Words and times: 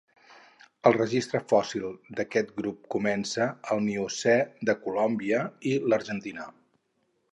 El 0.89 0.95
registre 0.95 1.41
fòssil 1.51 1.85
d'aquest 2.19 2.49
grup 2.61 2.89
comença 2.95 3.47
al 3.75 3.83
Miocè 3.89 4.35
de 4.71 4.77
Colòmbia 4.87 5.45
i 5.73 5.77
l'Argentina. 5.93 6.49